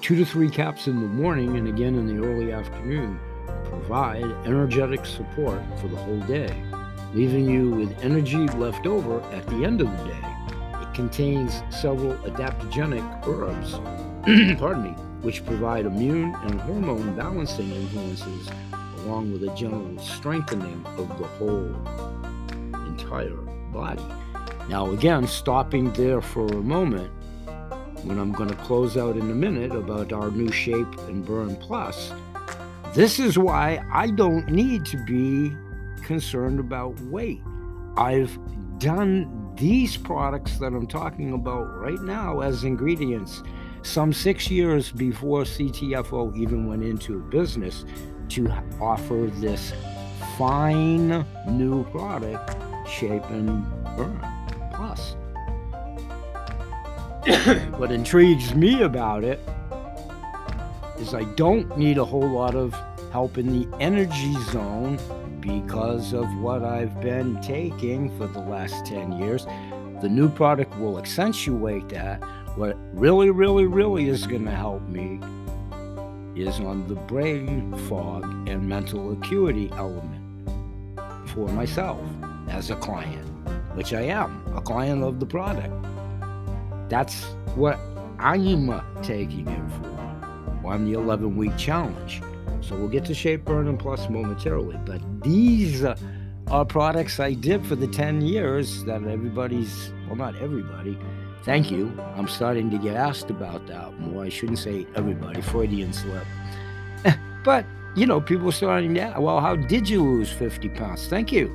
[0.00, 3.18] Two to three caps in the morning and again in the early afternoon
[3.64, 6.52] provide energetic support for the whole day,
[7.14, 10.36] leaving you with energy left over at the end of the day.
[10.80, 13.78] It contains several adaptogenic herbs
[14.58, 14.90] pardon me,
[15.22, 18.48] which provide immune and hormone balancing influences
[19.06, 21.74] along with a general strengthening of the whole
[22.86, 23.36] entire
[23.72, 24.04] body.
[24.68, 27.10] Now, again, stopping there for a moment,
[28.02, 31.54] when I'm going to close out in a minute about our new Shape and Burn
[31.56, 32.12] Plus,
[32.94, 35.52] this is why I don't need to be
[36.04, 37.42] concerned about weight.
[37.96, 38.36] I've
[38.78, 43.42] done these products that I'm talking about right now as ingredients
[43.82, 47.84] some six years before CTFO even went into business
[48.30, 49.72] to offer this
[50.36, 52.56] fine new product,
[52.88, 53.64] Shape and
[53.96, 54.20] Burn
[54.72, 55.16] Plus.
[57.78, 59.40] what intrigues me about it
[60.98, 62.74] is I don't need a whole lot of
[63.12, 64.98] help in the energy zone
[65.40, 69.46] because of what I've been taking for the last 10 years.
[70.02, 72.22] The new product will accentuate that
[72.56, 75.20] what really, really, really is going to help me
[76.36, 80.22] is on the brain fog and mental acuity element
[81.30, 82.00] for myself
[82.48, 83.26] as a client,
[83.74, 85.72] which I am, a client of the product.
[86.88, 87.78] That's what
[88.18, 92.22] I'm taking it for on the 11 week challenge.
[92.60, 97.66] So we'll get to Shape Burn and Plus momentarily, but these are products I did
[97.66, 100.98] for the 10 years that everybody's, well, not everybody,
[101.46, 101.96] Thank you.
[102.16, 104.24] I'm starting to get asked about that more.
[104.24, 106.26] I shouldn't say everybody, Freudian slip.
[107.44, 107.64] but,
[107.94, 111.06] you know, people are starting to, well, how did you lose 50 pounds?
[111.06, 111.54] Thank you.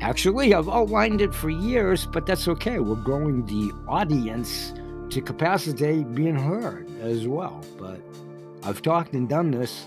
[0.00, 2.78] Actually, I've outlined it for years, but that's okay.
[2.78, 4.72] We're growing the audience
[5.10, 7.64] to capacity being heard as well.
[7.80, 8.00] But
[8.62, 9.86] I've talked and done this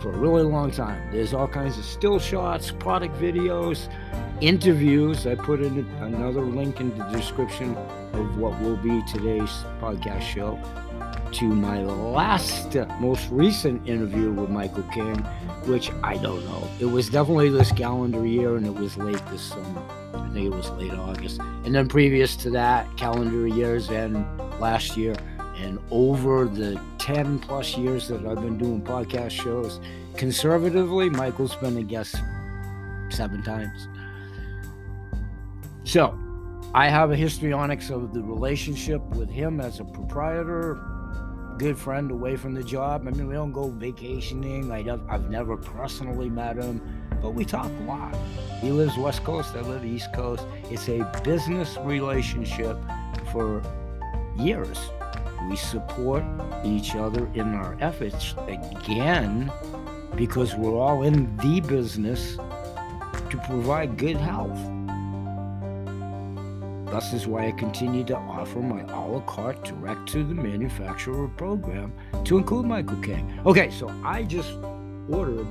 [0.00, 1.00] for a really long time.
[1.12, 3.88] There's all kinds of still shots, product videos,
[4.40, 5.26] interviews.
[5.26, 7.76] I put in another link in the description
[8.12, 10.58] of what will be today's podcast show
[11.32, 15.16] to my last, most recent interview with Michael King,
[15.66, 16.68] which I don't know.
[16.78, 19.82] It was definitely this calendar year and it was late this summer.
[20.14, 21.40] I think it was late August.
[21.64, 24.26] And then previous to that, calendar years and
[24.60, 25.14] last year.
[25.62, 29.78] And over the 10 plus years that I've been doing podcast shows,
[30.16, 32.16] conservatively, Michael's been a guest
[33.10, 33.86] seven times.
[35.84, 36.18] So,
[36.74, 40.80] I have a histrionics of the relationship with him as a proprietor,
[41.58, 43.06] good friend away from the job.
[43.06, 44.72] I mean, we don't go vacationing.
[44.72, 46.80] I have never personally met him,
[47.22, 48.16] but we talk a lot.
[48.60, 50.44] He lives West Coast, I live East Coast.
[50.70, 52.76] It's a business relationship
[53.30, 53.62] for
[54.36, 54.90] years.
[55.48, 56.24] We support
[56.64, 59.52] each other in our efforts again
[60.16, 62.36] because we're all in the business
[63.30, 64.58] to provide good health.
[66.92, 71.26] Thus is why I continue to offer my a la carte direct to the manufacturer
[71.28, 71.92] program
[72.24, 73.40] to include Michael King.
[73.46, 74.58] Okay, so I just
[75.08, 75.46] ordered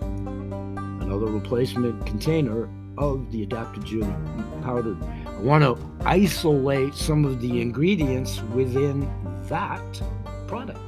[0.00, 4.96] another replacement container of the adaptogen powder.
[5.26, 9.10] I want to isolate some of the ingredients within
[9.50, 10.02] that
[10.46, 10.78] product,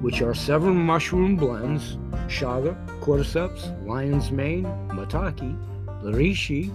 [0.00, 1.96] which are seven mushroom blends,
[2.26, 5.56] chaga, cordyceps, lion's mane, maitake,
[6.02, 6.70] reishi,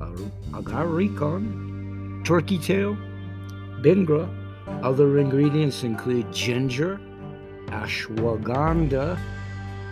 [0.00, 0.06] uh,
[0.58, 2.96] agarikon, turkey tail,
[3.82, 4.26] bingra.
[4.82, 6.98] Other ingredients include ginger,
[7.66, 9.18] ashwagandha.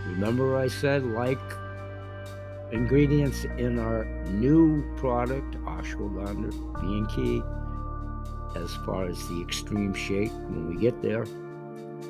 [0.07, 1.39] Remember, I said like
[2.73, 6.51] ingredients in our new product, ashwagandha,
[6.81, 7.43] being key
[8.57, 11.25] as far as the extreme shape when we get there.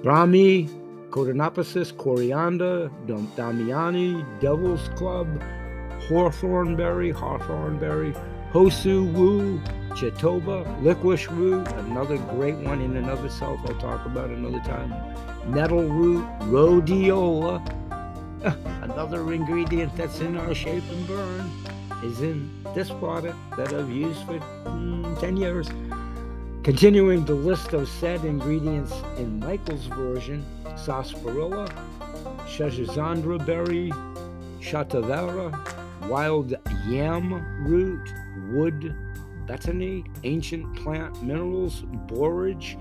[0.03, 0.69] Brahmi,
[1.11, 5.29] Codonopsis, Coriander, Damiana, Devil's Club,
[6.09, 8.15] Hawthornberry, Hawthornberry,
[8.53, 14.31] Ho Shou Wu, Chetoba, Licorice Root, another great one in and of I'll talk about
[14.31, 14.93] another time.
[15.47, 17.63] Nettle Root, Rhodiola,
[18.83, 21.51] another ingredient that's in our shape and burn
[22.03, 25.69] is in this product that I've used for mm, 10 years.
[26.65, 30.43] Continuing the list of said ingredients in Michael's version,
[30.77, 31.69] sarsaparilla,
[32.47, 33.93] shashizandra berry,
[34.63, 35.53] shatavara,
[36.09, 36.55] wild
[36.87, 37.35] yam
[37.67, 38.09] root,
[38.51, 38.97] wood
[39.47, 42.79] betony, ancient plant minerals, borage,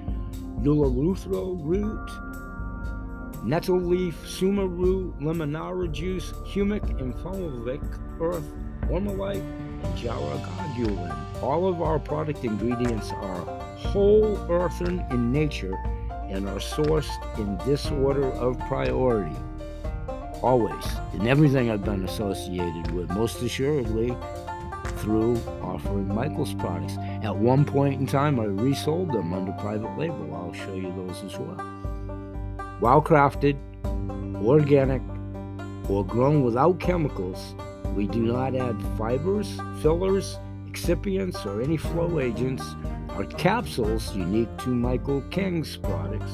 [0.62, 7.84] nullaluthro root, nettle leaf, suma root, limonara juice, humic and fulvic
[8.22, 8.50] earth,
[8.84, 9.44] ormalite,
[9.84, 11.44] and jiaogulan.
[11.44, 15.76] All of our product ingredients are whole earthen in nature
[16.30, 19.36] and are sourced in this order of priority.
[20.42, 24.16] Always, in everything I've been associated with, most assuredly
[24.98, 26.98] through offering Michael's products.
[27.24, 30.34] At one point in time, I resold them under private label.
[30.34, 31.74] I'll show you those as well
[32.84, 33.56] well crafted,
[34.44, 35.02] organic,
[35.90, 37.56] or grown without chemicals.
[37.96, 40.38] We do not add fibers, fillers,
[40.70, 42.62] excipients, or any flow agents.
[43.16, 46.34] Our capsules, unique to Michael King's products,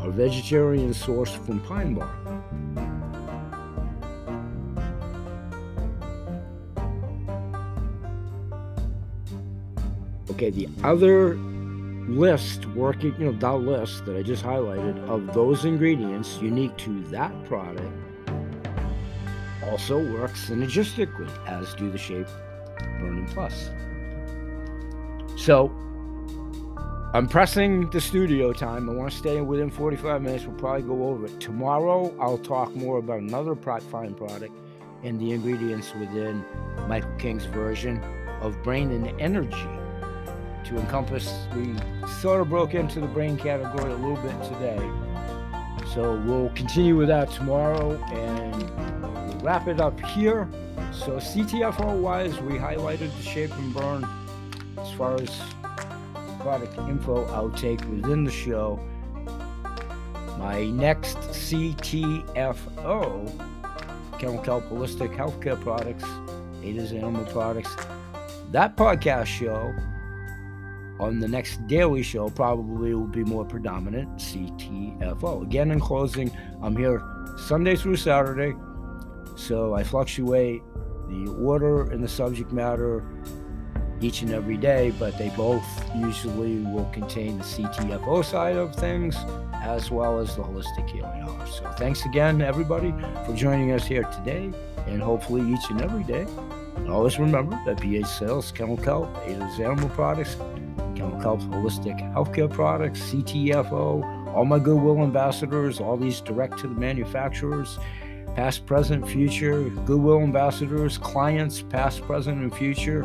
[0.00, 2.10] are vegetarian sourced from pine bark.
[10.30, 11.34] Okay, the other
[12.06, 17.02] list working, you know, that list that I just highlighted of those ingredients unique to
[17.04, 17.92] that product
[19.64, 22.28] also works synergistically, as do the Shape
[23.00, 23.70] Burning Plus.
[25.36, 25.72] So
[27.16, 28.90] I'm pressing the studio time.
[28.90, 30.44] I want to stay within 45 minutes.
[30.44, 31.40] We'll probably go over it.
[31.40, 34.54] Tomorrow, I'll talk more about another fine product
[35.02, 36.44] and the ingredients within
[36.86, 38.04] Michael King's version
[38.42, 39.66] of Brain and Energy
[40.64, 41.46] to encompass.
[41.54, 41.74] We
[42.20, 44.90] sort of broke into the brain category a little bit today.
[45.94, 50.50] So we'll continue with that tomorrow and we'll wrap it up here.
[50.92, 54.06] So CTFO wise, we highlighted the shape and burn
[54.76, 55.30] as far as
[56.46, 58.78] product info outtake within the show.
[60.38, 62.62] My next CTFO,
[64.20, 66.04] Chemical Holistic Healthcare Products,
[66.62, 67.74] Ada's Animal Products,
[68.52, 69.74] that podcast show
[71.00, 75.42] on the next daily show probably will be more predominant CTFO.
[75.42, 76.30] Again, in closing,
[76.62, 77.02] I'm here
[77.38, 78.54] Sunday through Saturday,
[79.34, 80.62] so I fluctuate
[81.08, 83.15] the order and the subject matter
[84.00, 85.64] each and every day, but they both
[85.96, 89.16] usually will contain the CTFO side of things
[89.54, 91.46] as well as the holistic healing hour.
[91.46, 92.92] So thanks again, everybody,
[93.24, 94.52] for joining us here today
[94.86, 96.26] and hopefully each and every day.
[96.76, 100.36] And always remember that BH Sales, Chemical Ada's Animal Products,
[100.94, 107.78] Chemical Holistic Healthcare Products, CTFO, all my Goodwill ambassadors, all these direct to the manufacturers,
[108.36, 113.02] past, present, future, goodwill ambassadors, clients, past, present, and future.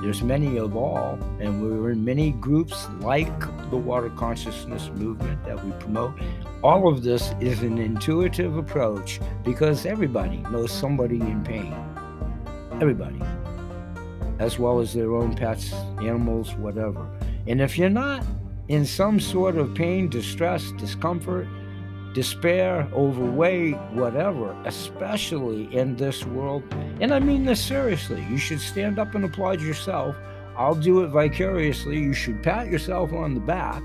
[0.00, 5.62] There's many of all, and we're in many groups like the water consciousness movement that
[5.62, 6.14] we promote.
[6.64, 11.74] All of this is an intuitive approach because everybody knows somebody in pain.
[12.80, 13.20] Everybody,
[14.38, 17.06] as well as their own pets, animals, whatever.
[17.46, 18.24] And if you're not
[18.68, 21.46] in some sort of pain, distress, discomfort,
[22.12, 26.62] despair, overweight, whatever, especially in this world.
[27.00, 28.26] And I mean this seriously.
[28.30, 30.16] You should stand up and applaud yourself.
[30.56, 31.98] I'll do it vicariously.
[31.98, 33.82] You should pat yourself on the back.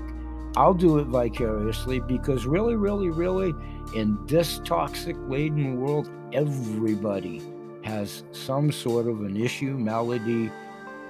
[0.56, 3.54] I'll do it vicariously because, really, really, really,
[3.94, 7.42] in this toxic laden world, everybody
[7.84, 10.50] has some sort of an issue, malady,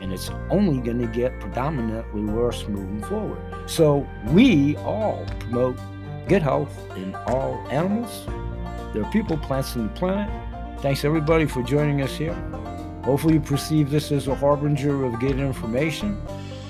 [0.00, 3.38] and it's only going to get predominantly worse moving forward.
[3.66, 5.78] So, we all promote
[6.28, 8.26] good health in all animals.
[8.92, 10.30] There are people, plants, and the planet.
[10.80, 12.34] Thanks everybody for joining us here.
[13.04, 16.20] Hopefully, you perceive this as a harbinger of good information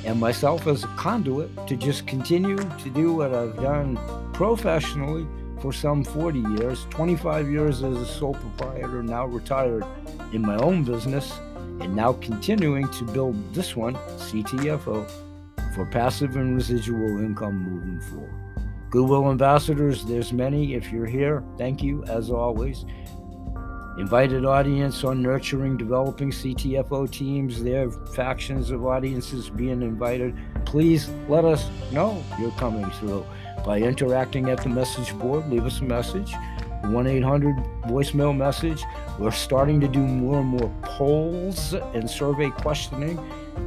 [0.04, 3.98] and myself as a conduit to just continue to do what I've done
[4.32, 5.26] professionally
[5.60, 9.84] for some 40 years, 25 years as a sole proprietor, now retired
[10.32, 11.38] in my own business,
[11.80, 15.10] and now continuing to build this one, CTFO,
[15.74, 18.45] for passive and residual income moving forward.
[18.96, 20.72] Goodwill ambassadors, there's many.
[20.72, 22.86] If you're here, thank you as always.
[23.98, 27.62] Invited audience on nurturing, developing CTFO teams.
[27.62, 30.34] There are factions of audiences being invited.
[30.64, 33.26] Please let us know you're coming through
[33.66, 35.46] by interacting at the message board.
[35.50, 36.32] Leave us a message.
[36.84, 37.54] 1 800
[37.88, 38.82] voicemail message.
[39.18, 43.18] We're starting to do more and more polls and survey questioning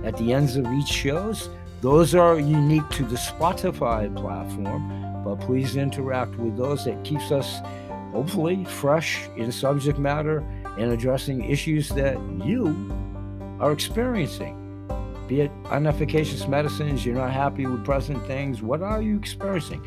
[0.03, 1.49] at the ends of each shows.
[1.82, 6.86] Those are unique to the Spotify platform but please interact with those.
[6.86, 7.59] That keeps us
[8.11, 10.39] hopefully fresh in subject matter
[10.78, 12.76] and addressing issues that you
[13.59, 14.55] are experiencing.
[15.28, 18.61] Be it inefficacious medicines, you're not happy with present things.
[18.61, 19.84] What are you experiencing?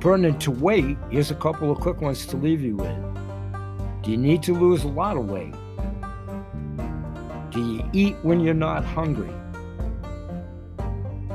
[0.00, 4.02] Pertinent to weight, here's a couple of quick ones to leave you with.
[4.02, 5.54] Do you need to lose a lot of weight?
[7.50, 9.32] Do you eat when you're not hungry?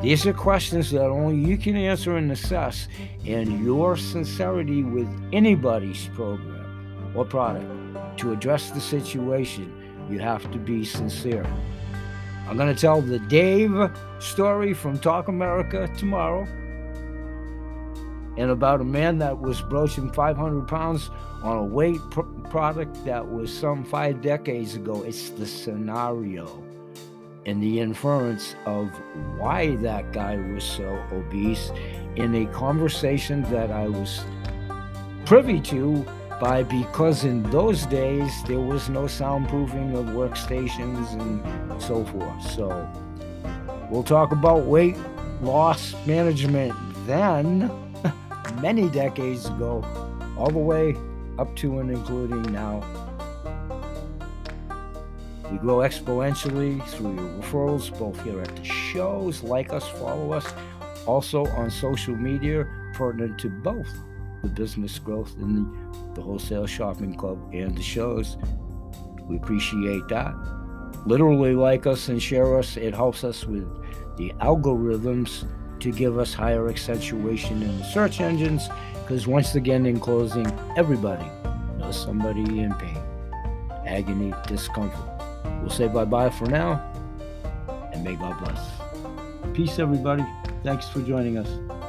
[0.04, 2.90] These are questions that only you can answer and assess,
[3.26, 7.66] and your sincerity with anybody's program or product
[8.18, 9.74] to address the situation,
[10.10, 11.46] you have to be sincere.
[12.50, 13.72] I'm going to tell the Dave
[14.20, 16.46] story from Talk America tomorrow
[18.36, 21.12] and about a man that was broaching 500 pounds
[21.44, 25.02] on a weight pr- product that was some five decades ago.
[25.04, 26.62] It's the scenario
[27.46, 28.90] and the inference of
[29.38, 31.72] why that guy was so obese
[32.16, 34.24] in a conversation that I was
[35.26, 36.06] privy to
[36.40, 42.52] by because in those days there was no soundproofing of workstations and so forth.
[42.52, 42.90] So
[43.90, 44.98] we'll talk about weight
[45.42, 46.74] loss management
[47.06, 47.72] then,
[48.62, 49.84] many decades ago,
[50.38, 50.96] all the way
[51.38, 53.03] up to and including now.
[55.54, 59.44] We grow exponentially through your referrals, both here at the shows.
[59.44, 60.52] Like us, follow us.
[61.06, 63.88] Also on social media, pertinent to both
[64.42, 68.36] the business growth in the, the wholesale shopping club and the shows.
[69.30, 70.34] We appreciate that.
[71.06, 72.76] Literally like us and share us.
[72.76, 73.68] It helps us with
[74.18, 75.48] the algorithms
[75.82, 78.70] to give us higher accentuation in the search engines.
[79.04, 81.30] Because once again, in closing, everybody
[81.78, 82.98] knows somebody in pain,
[83.86, 85.13] agony, discomfort.
[85.62, 86.82] We'll say bye bye for now,
[87.94, 88.60] and may God bless.
[89.54, 90.26] Peace, everybody.
[90.64, 91.83] Thanks for joining us.